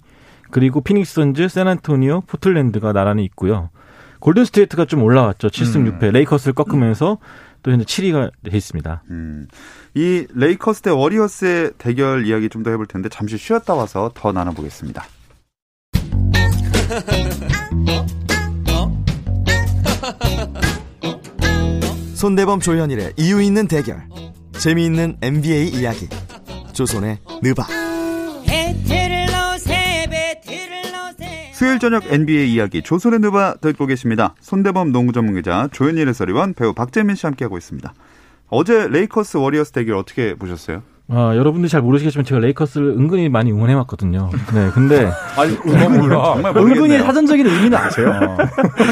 [0.52, 3.70] 그리고 피닉스 선즈, 샌안토니오, 포틀랜드가 나란히 있고요.
[4.20, 5.50] 골든 스테이트가 좀 올라왔죠.
[5.50, 6.00] 7승 음.
[6.00, 6.12] 6패.
[6.12, 7.18] 레이커스를 꺾으면서
[7.64, 9.04] 또 현재 7위가 돼 있습니다.
[9.10, 9.48] 음.
[9.96, 15.06] 이 레이커스 대 워리어스의 대결 이야기 좀 더 해볼 텐데 잠시 쉬었다 와서 더 나눠보겠습니다.
[22.16, 24.02] 손대범 조현일의 이유 있는 대결
[24.60, 26.08] 재미있는 NBA 이야기
[26.74, 27.68] 조선의 느바
[31.58, 34.36] 수요일 저녁 NBA 이야기 조선의 누바 듣고 계십니다.
[34.42, 37.96] 손대범 농구 전문기자 조현일 해설위원 배우 박재민 씨 함께하고 있습니다.
[38.50, 40.84] 어제 레이커스 워리어스 대결 어떻게 보셨어요?
[41.10, 44.30] 아, 여러분들이 잘 모르시겠지만 제가 레이커스를 은근히 많이 응원해 왔거든요.
[44.54, 45.56] 네, 근데 아니,
[45.98, 46.34] 몰라.
[46.34, 47.04] 정말 은근히 모르겠네요.
[47.04, 48.38] 사전적인 의미는 아세요?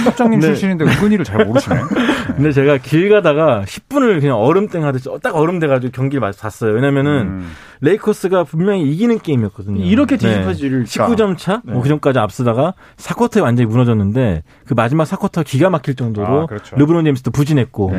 [0.05, 0.47] 회장님 네.
[0.47, 1.75] 출신인데 은근히를 잘 모르시네.
[2.37, 6.71] 근데 제가 길 가다가 10분을 그냥 얼음땡 하듯이 딱 얼음 돼 가지고 경기를 마- 봤어요.
[6.73, 7.51] 왜냐면은 음.
[7.81, 9.83] 레이커스가 분명히 이기는 게임이었거든요.
[9.83, 10.29] 이렇게 네.
[10.29, 11.61] 뒤집어질 19점 차?
[11.65, 11.73] 네.
[11.73, 16.75] 뭐그 전까지 앞서다가 사쿼터에 완전히 무너졌는데 그 마지막 사쿼터 기가 막힐 정도로 아, 그렇죠.
[16.77, 17.97] 르브론 제임스도 부진했고 네.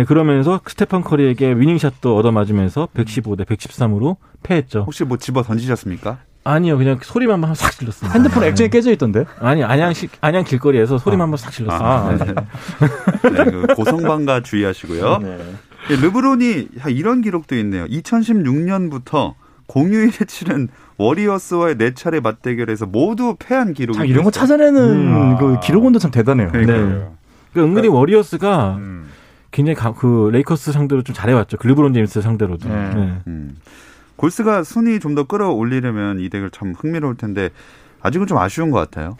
[0.00, 0.04] 음.
[0.06, 4.80] 그러면서 스테판 커리에게 winning shot도 얻어 맞으면서 115대 113으로 패했죠.
[4.80, 6.18] 혹시 뭐 집어 던지셨습니까?
[6.44, 8.14] 아니요, 그냥 소리만 한번 싹 질렀습니다.
[8.14, 9.24] 핸드폰 액정이 깨져 있던데.
[9.38, 11.86] 아니 안양 시, 안양 길거리에서 소리만 한번 싹 질렀습니다.
[11.86, 12.24] 아, 네.
[13.32, 15.18] 네, 그 고성방가 주의하시고요.
[15.18, 15.38] 네.
[15.90, 17.84] 이 르브론이 야, 이런 기록도 있네요.
[17.86, 19.34] 2016년부터
[19.66, 24.30] 공휴일에 치른 워리어스와의 네 차례 맞대결에서 모두 패한 기록이 참 이런 거.
[24.30, 25.36] 찾아내는 음.
[25.36, 26.50] 그 기록원도 참 대단해요.
[26.50, 26.86] 그러니까요.
[26.88, 27.06] 네.
[27.52, 29.08] 그러니까 은근히 워리어스가 음.
[29.50, 31.56] 굉장히 가- 그 레이커스 상대로 좀 잘해왔죠.
[31.56, 32.68] 그 르브론 제임스 상대로도.
[32.68, 32.94] 네.
[32.94, 33.18] 네.
[33.26, 33.56] 음.
[34.16, 37.50] 골스가 순위 좀 더 끌어올리려면 이 대결 참 흥미로울 텐데
[38.02, 39.16] 아직은 좀 아쉬운 것 같아요.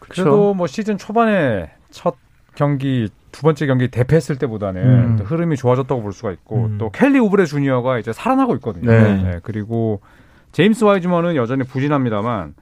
[0.00, 2.16] 그래도 뭐 시즌 초반에 첫
[2.56, 5.16] 경기 두 번째 경기 대패했을 때보다는 음.
[5.18, 6.78] 또 흐름이 좋아졌다고 볼 수가 있고 음.
[6.78, 8.90] 또 켈리 우브레 주니어가 이제 살아나고 있거든요.
[8.90, 9.22] 네.
[9.22, 10.00] 네, 그리고
[10.52, 12.54] 제임스 와이즈먼은 여전히 부진합니다만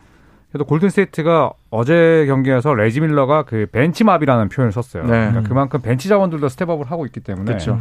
[0.50, 5.02] 그래도 골든 스테이트가 어제 경기에서 레지 밀러가 그 bench mob이라는 표현을 썼어요.
[5.04, 5.10] 네.
[5.10, 7.78] 그러니까 그만큼 벤치 자원들도 step up을 하고 있기 때문에 그렇죠.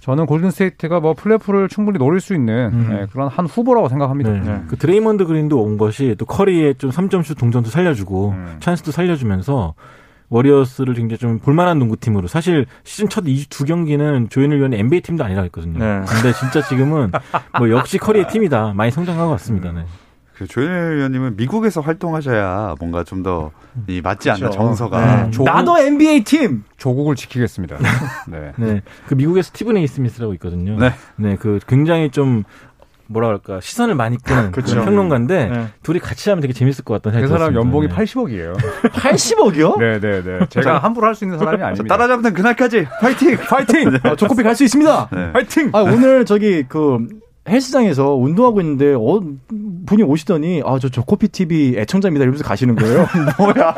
[0.00, 2.88] 저는 골든 스테이트가 뭐 플레이오프를 충분히 노릴 수 있는 음.
[2.92, 4.30] 예, 그런 한 후보라고 생각합니다.
[4.32, 4.40] 네.
[4.40, 4.62] 네.
[4.66, 8.56] 그 드레이먼드 그린도 온 것이 또 커리의 좀 3점슛 동선도 살려주고 음.
[8.60, 9.74] 찬스도 살려주면서
[10.30, 15.78] 워리어스를 굉장히 좀 볼만한 농구팀으로 사실 시즌 첫두 경기는 조현일 위원이 NBA 팀도 아니라 했거든요.
[15.78, 16.02] 네.
[16.06, 17.10] 근데 진짜 지금은
[17.58, 18.72] 뭐 역시 커리의 팀이다.
[18.74, 19.72] 많이 성장한 것 같습니다.
[19.72, 19.84] 네.
[20.40, 23.50] 그 조현일 위원님은 미국에서 활동하셔야 뭔가 좀 더
[23.86, 24.56] 이 맞지 않는 그렇죠.
[24.58, 25.30] 정서가 네.
[25.30, 26.64] 조국- 나도 NBA 팀.
[26.78, 27.76] 조국을 지키겠습니다.
[28.26, 28.52] 네.
[28.56, 28.80] 네.
[29.06, 30.76] 그 미국의 스티븐 에이 스미스라고 있거든요.
[30.78, 30.92] 네.
[31.16, 31.36] 네.
[31.36, 32.42] 그 굉장히 좀
[33.06, 34.72] 뭐라 그럴까 시선을 많이 끄는 그렇죠.
[34.72, 35.66] 그런 평론가인데 네.
[35.82, 37.60] 둘이 같이 하면 되게 재밌을 것 같다는 그 생각이 사람 들었습니다.
[37.60, 37.94] 연봉이 네.
[37.94, 38.56] 80억이에요.
[38.92, 39.78] 80억이요?
[39.78, 40.46] 네, 네, 네.
[40.48, 41.96] 제가 함부로 할 수 있는 사람이 아닙니다.
[41.96, 43.36] 따라잡는 그날까지 파이팅!
[43.36, 43.98] 파이팅!
[44.02, 45.08] 아, 조코피 갈수 있습니다.
[45.12, 45.32] 네.
[45.32, 45.70] 파이팅!
[45.74, 47.06] 아, 오늘 저기 그
[47.50, 49.20] 헬스장에서 운동하고 있는데 어
[49.86, 53.06] 분이 오시더니 아저 조코피 TV 애청자입니다 이러면서 가시는 거예요.
[53.38, 53.74] 뭐야?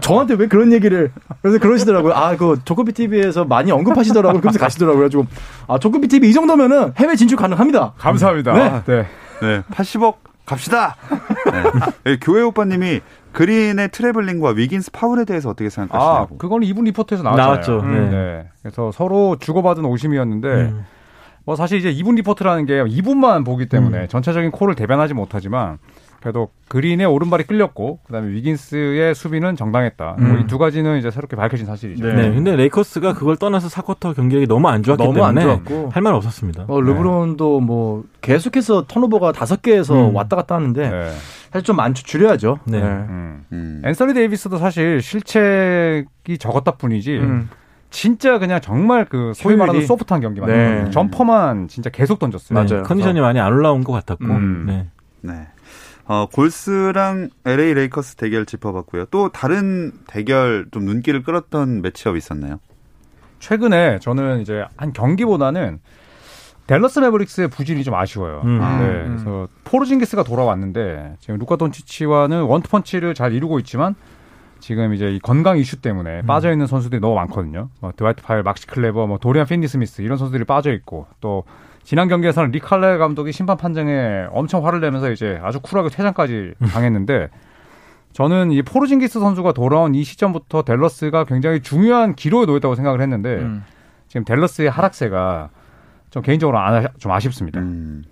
[0.00, 1.10] 저한테 왜 그런 얘기를
[1.42, 2.12] 그래서 그러시더라고요.
[2.12, 4.40] 아그 조코피 TV에서 많이 언급하시더라고요.
[4.40, 5.04] 그러면서 가시더라고요.
[5.04, 5.26] 가지고
[5.66, 7.94] 아 조코피 TV 이 정도면은 해외 진출 가능합니다.
[7.98, 8.52] 감사합니다.
[8.52, 8.82] 네.
[8.86, 9.06] 네.
[9.42, 10.14] 네, 80억
[10.46, 10.96] 갑시다.
[11.52, 11.62] 네.
[12.04, 13.00] 네, 교회 오빠님이
[13.32, 16.38] 그린의 트래블링과 위긴스 파울에 대해서 어떻게 아, 생각하시냐고.
[16.38, 17.52] 그거는 이분 리포트에서 나왔잖아요.
[17.52, 17.80] 나왔죠.
[17.80, 18.16] 음, 네.
[18.16, 18.48] 네.
[18.62, 20.84] 그래서 서로 주고받은 오심이었는데 음.
[21.46, 24.08] 뭐 사실 이제 이분 리포트라는 게 이분만 보기 때문에 음.
[24.08, 25.78] 전체적인 call을 대변하지 못하지만
[26.20, 30.16] 그래도 그린의 오른발이 끌렸고 그다음에 위긴스의 수비는 정당했다.
[30.18, 30.28] 음.
[30.28, 32.04] 뭐이두 가지는 이제 새롭게 밝혀진 사실이죠.
[32.04, 32.30] 네.
[32.32, 35.90] 근데 레이커스가 그걸 떠나서 사쿼터 경기력이 너무 안 좋았기 너무 안 때문에 좋았고.
[35.92, 36.64] 할말 없었습니다.
[36.66, 40.16] 어, 르브론도 뭐 계속해서 turnover가 다섯 개에서 음.
[40.16, 41.10] 왔다 갔다 하는데 네.
[41.52, 42.58] 사실 좀 많이 줄여야죠.
[42.64, 42.82] 네.
[42.82, 43.44] 음.
[43.52, 43.82] 음.
[43.84, 47.48] 앤서니 데이비스도 사실 실책이 적었다 뿐이지 음.
[47.90, 50.90] 진짜 그냥 정말 그 소위 효율이- 말하는 soft한 경기만 네.
[50.90, 52.58] jumper만 진짜 계속 던졌어요.
[52.58, 52.82] 맞아요.
[52.82, 54.24] 컨디션이 많이 안 올라온 것 같았고.
[54.24, 54.64] 음.
[54.66, 54.86] 네.
[55.22, 55.46] 네.
[56.08, 59.06] 어, 골스랑 LA 레이커스 대결 짚어봤고요.
[59.06, 62.60] 또 다른 대결 좀 눈길을 끌었던 matchup 있었나요?
[63.40, 65.80] 최근에 저는 이제 한 경기보다는
[66.66, 68.42] 댈러스 매버릭스의 부진이 좀 아쉬워요.
[68.44, 68.58] 음.
[68.58, 73.94] 네, 그래서 포르징기스가 돌아왔는데 지금 루카 돈치치와는 원투펀치를 잘 이루고 있지만
[74.66, 77.68] 지금 이제 이 건강 이슈 때문에 빠져 있는 선수들이 너무 많거든요.
[77.80, 81.44] 뭐 드와이트 파월, 막시 클레버, 뭐 도리안 피니 스미스 이런 선수들이 빠져 있고 또
[81.84, 87.28] 지난 경기에서는 릭 칼라일 감독이 심판 판정에 엄청 화를 내면서 이제 아주 쿨하게 퇴장까지 당했는데
[88.12, 93.62] 저는 이 포르징기스 선수가 돌아온 이 시점부터 댈러스가 굉장히 중요한 기로에 놓였다고 생각을 했는데 음.
[94.08, 95.50] 지금 댈러스의 하락세가
[96.10, 97.60] 좀 개인적으로 안- 좀 아쉽습니다.
[97.60, 98.02] 음.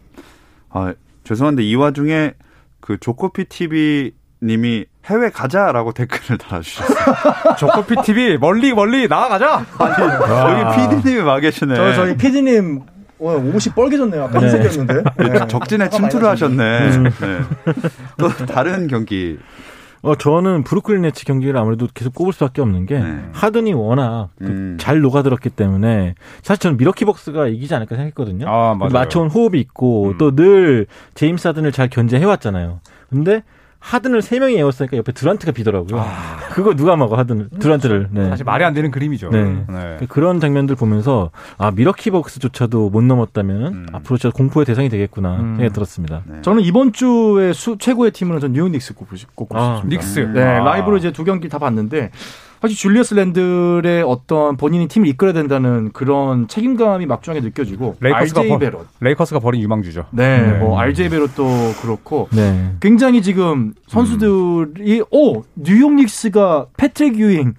[0.70, 2.34] 아, 죄송한데 이 와중에
[2.78, 7.56] 그 조코피 TV 님이 해외 가자라고 댓글을 달아주셨어요.
[7.58, 9.66] 조코피 TV 멀리 멀리 나아가자.
[9.80, 11.74] 여기 PD님이 와 계시네.
[11.74, 12.82] 저 저희 PD님
[13.18, 14.24] 오늘 옷이 뻘개졌네요.
[14.24, 14.46] 아까 네.
[14.50, 14.94] 흰색이었는데.
[15.38, 15.46] 네.
[15.46, 16.28] 적진에 화가 많이 침투를.
[16.28, 16.90] 하셨네.
[16.90, 17.40] 네.
[18.18, 19.38] 또 다른 경기.
[20.02, 23.24] 어, 저는 브루클린 네츠 경기를 아무래도 계속 꼽을 수밖에 없는 게 네.
[23.32, 24.76] 하든이 워낙 그 음.
[24.78, 28.46] 잘 녹아들었기 때문에 사실 저는 미러키 벅스가 이기지 않을까 생각했거든요.
[28.46, 28.92] 아 맞아요.
[28.92, 30.18] 맞춰온 호흡이 있고 음.
[30.18, 32.80] 또늘 제임스 하든을 잘 견제해왔잖아요.
[33.08, 33.42] 근데
[33.84, 36.02] 하든을 세 명이 에워쌌으니까 옆에 듀란트가 비더라고요.
[36.52, 38.08] 그거 누가 막아 하든을 듀란트를.
[38.12, 38.30] 네.
[38.30, 39.28] 사실 말이 안 되는 그림이죠.
[39.28, 39.64] 네.
[39.68, 39.98] 네.
[40.08, 43.86] 그런 장면들 보면서 아 밀워키 벅스조차도 못 넘었다면 음.
[43.92, 45.56] 앞으로 진짜 공포의 대상이 되겠구나 음.
[45.56, 46.22] 생각이 들었습니다.
[46.26, 46.36] 네.
[46.40, 49.86] 저는 이번 주에 수, 최고의 팀은 전 뉴욕 닉스 꼽고 싶- 아, 싶습니다.
[49.88, 50.18] 닉스.
[50.20, 50.32] 음.
[50.32, 50.64] 네, 아.
[50.64, 52.10] 라이브로 이제 두 경기 다 봤는데
[52.64, 58.58] 사실 줄리어스 랜들의 어떤 본인이 팀을 이끌어야 된다는 그런 책임감이 막중하게 느껴지고 레이커스가 RJ 버-
[58.58, 60.06] 배럿, 레이커스가 버린 유망주죠.
[60.12, 60.58] 네, 네.
[60.58, 61.44] 뭐 RJ 배럿도
[61.82, 62.72] 그렇고 네.
[62.80, 67.52] 굉장히 지금 선수들이 오 뉴욕 닉스가 패트릭 유잉,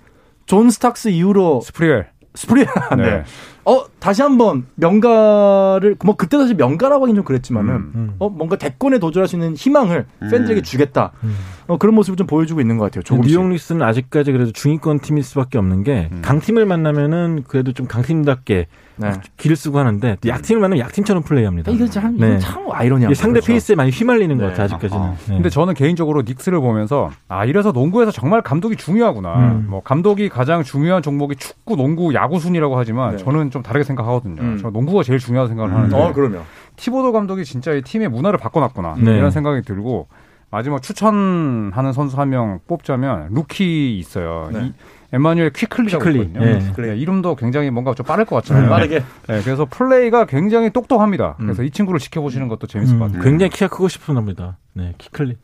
[0.47, 2.05] 존 스탁스 이후로 스프리웰.
[2.35, 2.65] 스프리
[2.97, 3.03] 네.
[3.03, 3.23] 네.
[3.65, 7.91] 어 다시 한번 명가를 뭐 그때 사실 명가라고 하긴 좀 그랬지만은 음.
[7.95, 8.15] 음.
[8.19, 10.29] 어 뭔가 대권에 도전할 수 있는 희망을 음.
[10.29, 11.11] 팬들에게 주겠다.
[11.23, 11.35] 음.
[11.67, 13.01] 어, 그런 모습을 좀 보여주고 있는 것 같아요.
[13.01, 13.31] 조금씩.
[13.31, 16.21] 뉴욕 닉스는 아직까지 그래도 중위권 팀일 수밖에 없는 게 음.
[16.23, 18.67] 강팀을 만나면은 그래도 좀 강팀답게
[18.97, 19.11] 네.
[19.37, 21.71] 기를 쓰고 하는데 또 약팀을 만나면 약팀처럼 플레이합니다.
[21.71, 22.39] 이거 참, 네.
[22.39, 23.47] 참 아이러니한 이게 상대 거죠.
[23.51, 24.49] 페이스에 많이 휘말리는 것 네.
[24.49, 25.01] 같아요 아직까지는.
[25.03, 25.11] 아하.
[25.27, 25.33] 네.
[25.35, 29.35] 근데 저는 개인적으로 닉스를 보면서 아 이래서 농구에서 정말 감독이 중요하구나.
[29.51, 29.65] 음.
[29.69, 33.23] 뭐 감독이 가장 중요한 종목이 축구, 농구, 야구 순이라고 하지만 네.
[33.23, 34.41] 저는 좀 다르게 생각하거든요.
[34.41, 34.57] 음.
[34.61, 35.75] 저 농구가 제일 중요하다고 생각을 음.
[35.75, 36.43] 하는데 어, 그러면.
[36.77, 39.17] 티보도 감독이 진짜 이 팀의 문화를 바꿔놨구나 네.
[39.17, 40.07] 이런 생각이 들고
[40.51, 44.49] 마지막 추천하는 선수 한 명 뽑자면 루키 있어요.
[44.53, 44.65] 네.
[44.67, 44.73] 이
[45.15, 46.25] 에마뉴엘 퀴클리라고 퀴클리.
[46.25, 46.45] 있거든요.
[46.45, 46.73] 네.
[46.77, 48.69] 네, 이름도 굉장히 뭔가 좀 빠를 것 같잖아요.
[48.69, 48.99] 빠르게.
[49.27, 51.37] 네, 그래서 플레이가 굉장히 똑똑합니다.
[51.39, 51.45] 음.
[51.45, 53.23] 그래서 이 친구를 지켜보시는 것도 재밌을 것 음, 같아요.
[53.23, 54.57] 굉장히 키가 크고 싶은 겁니다.
[54.73, 55.37] 네, 키클리.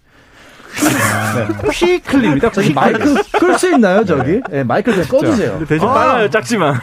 [1.71, 2.51] 퀴클리입니다.
[2.51, 4.41] 저기 마이크 끌 수 있나요, 저기?
[4.49, 5.65] 네, 마이크 좀 꺼주세요.
[5.65, 6.75] 대신 빨라요, 작지만.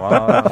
[0.00, 0.44] 와.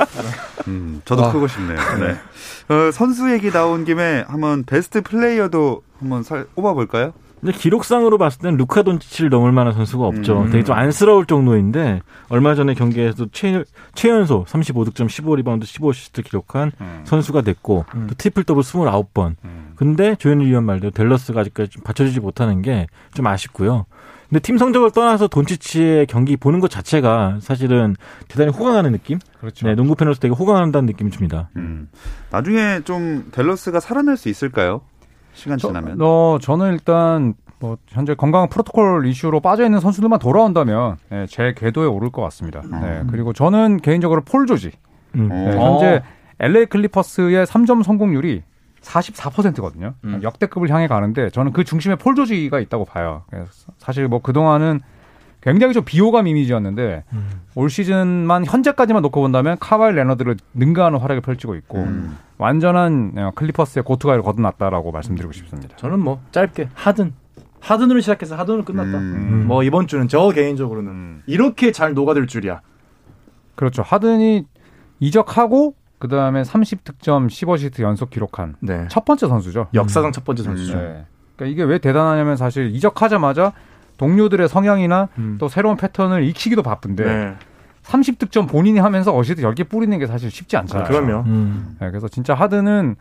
[0.66, 1.33] 음, 저도 아.
[1.33, 1.79] 크고 싶네요.
[2.01, 2.74] 네.
[2.74, 7.12] 어, 선수 얘기 나온 김에 한번 best player도 한번 살, 뽑아볼까요?
[7.40, 10.42] 근데 기록상으로 봤을 땐 루카 돈치치를 넘을 만한 선수가 없죠.
[10.42, 10.51] 음.
[10.51, 17.03] 되게 좀 안쓰러울 정도인데 얼마 전에 경기에서 최, 최연소 35득점 15리바운드 15어시스트 기록한 음.
[17.05, 18.07] 선수가 됐고 음.
[18.09, 19.35] 또 트리플 더블 29번.
[19.44, 19.72] 음.
[19.77, 23.87] 근데 조현일 위원 말대로 댈러스가 아직까지 좀 받쳐주지 못하는 게 좀 아쉽고요.
[24.29, 27.96] 근데 팀 성적을 떠나서 돈치치의 경기 보는 것 자체가 사실은
[28.29, 29.18] 대단히 호강하는 느낌?
[29.40, 29.66] 그렇죠.
[29.66, 31.48] 네, 농구 팬으로서 되게 호강한다는 느낌이 듭니다.
[31.57, 31.88] 음.
[32.31, 34.83] 나중에 좀 댈러스가 살아날 수 있을까요?
[35.38, 35.98] 시간 저, 지나면.
[36.01, 41.87] 어, 저는 일단 뭐 현재 건강 프로토콜 이슈로 빠져 있는 선수들만 돌아온다면 예, 제 궤도에
[41.87, 42.62] 오를 것 같습니다.
[42.81, 44.72] 네, 그리고 저는 개인적으로 폴 조지
[45.14, 45.29] 음.
[45.29, 45.72] 네, 어.
[45.72, 46.03] 현재
[46.38, 48.42] LA 클리퍼스의 3점 성공률이
[48.81, 49.94] 44%거든요.
[50.05, 50.20] 음.
[50.22, 53.24] 역대급을 향해 가는데 저는 그 중심에 폴 조지가 있다고 봐요.
[53.29, 54.81] 그래서 사실 뭐 그동안은
[55.40, 57.05] 굉장히 좀 비호감 이미지였는데
[57.55, 62.16] 올 시즌만 현재까지만 놓고 본다면 카와이 레너드를 능가하는 활약을 펼치고 있고 음.
[62.38, 65.77] 완전한 어, 클리퍼스의 go-to guy를 거듭났다라고 말씀드리고 싶습니다.
[65.77, 67.12] 저는 뭐 짧게 하든
[67.61, 68.98] 하든으로 시작해서 하든으로 끝났다.
[68.98, 69.44] 음.
[69.46, 71.22] 뭐 이번 주는 저 개인적으로는 음.
[71.27, 72.61] 이렇게 잘 녹아들 줄이야.
[73.55, 73.83] 그렇죠.
[73.83, 74.46] 하든이
[75.01, 78.87] 이적하고 그 다음에 30득점 15시트 연속 기록한 네.
[78.88, 79.66] 첫 번째 선수죠.
[79.74, 80.77] 역사상 첫 번째 선수죠.
[80.77, 81.07] 네.
[81.35, 83.53] 그러니까 이게 왜 대단하냐면 사실 이적하자마자
[83.98, 85.37] 동료들의 성향이나 음.
[85.38, 87.34] 또 새로운 패턴을 익히기도 바쁜데 네.
[87.84, 90.88] 30득점 본인이 하면서 어시드 10개 뿌리는 게 사실 쉽지 않잖아요.
[90.88, 91.24] 그럼요.
[91.26, 91.76] 음.
[91.80, 92.96] 네, 그래서 진짜 하드는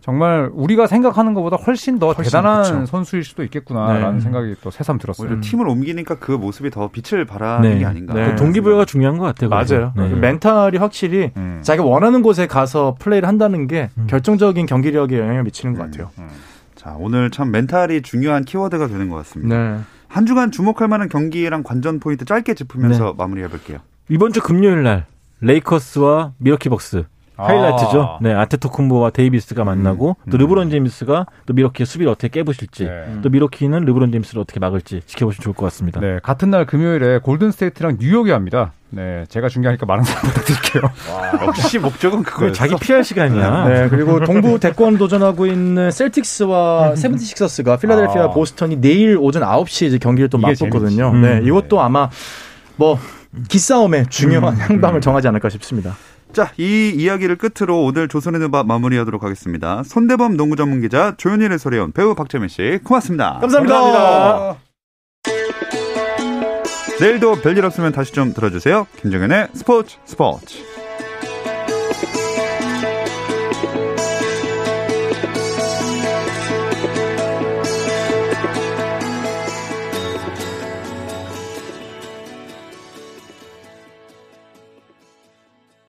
[0.00, 2.86] 정말 우리가 생각하는 것보다 훨씬 더 훨씬, 대단한 그쵸.
[2.86, 4.20] 선수일 수도 있겠구나라는 네.
[4.20, 5.28] 생각이 또 새삼 들었어요.
[5.28, 7.78] 오히려 팀을 옮기니까 그 모습이 더 빛을 발하는 네.
[7.80, 8.14] 게 아닌가.
[8.14, 8.30] 네.
[8.30, 9.50] 그 동기부여가 중요한 것 같아요.
[9.50, 9.92] 맞아요.
[9.96, 10.08] 네.
[10.14, 11.58] 멘탈이 확실히 음.
[11.62, 14.06] 자기가 원하는 곳에 가서 플레이를 한다는 게 음.
[14.08, 16.10] 결정적인 경기력에 영향을 미치는 것 같아요.
[16.18, 16.28] 음.
[16.76, 19.84] 자, 오늘 참 멘탈이 중요한 키워드가 되는 것 같습니다.
[20.08, 20.14] 네.
[20.14, 23.78] 한 주간 주목할 만한 경기랑 관전 포인트 짧게 짚으면서 마무리해 볼게요.
[24.08, 25.06] 이번 주 금요일 날
[25.40, 27.04] 레이커스와 밀워키 벅스
[27.38, 28.18] 하이라이트죠.
[28.20, 30.38] 네, 아데토쿤보와 데이비스가 만나고 또 음.
[30.38, 33.20] 르브론 제임스가 또 밀워키의 수비를 어떻게 깨부실지 네.
[33.22, 36.00] 또 밀워키는 르브론 제임스를 어떻게 막을지 지켜보시면 좋을 것 같습니다.
[36.00, 38.72] 네, 같은 날 금요일에 골든 스테이트랑 뉴욕이 합니다.
[38.90, 40.82] 네, 제가 중계하니까 많은 사랑 부탁드릴게요.
[41.46, 42.52] 역시 목적은 그거예요.
[42.52, 43.68] 자기 PR 시간이야.
[43.68, 48.30] 네, 그리고 동부 대권 도전하고 있는 셀틱스와 세븐티식서스가 필라델피아 아.
[48.30, 51.12] 보스턴이 내일 오전 9시에 이제 경기를 또 맞붙거든요.
[51.14, 51.46] 네, 음.
[51.46, 52.08] 이것도 아마
[52.76, 52.98] 뭐
[53.48, 55.96] 기싸움의 중요한 향방을 정하지 않을까 싶습니다.
[56.32, 59.82] 자, 이 이야기를 끝으로 오늘 조선의 누바 마무리하도록 하겠습니다.
[59.82, 63.38] 손대범 농구 전문 기자 조현일 의 소리온 배우 박재민 씨 고맙습니다.
[63.40, 64.56] 감사합니다.
[67.00, 68.86] 내일도 별일 없으면 다시 좀 들어주세요.
[69.00, 70.77] 김정현의 스포츠 스포츠.